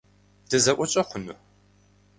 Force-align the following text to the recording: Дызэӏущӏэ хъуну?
Дызэӏущӏэ 0.49 1.03
хъуну? 1.09 1.35